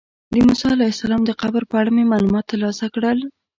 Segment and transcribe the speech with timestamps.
[0.33, 3.19] د موسی علیه السلام د قبر په اړه مې معلومات ترلاسه کړل.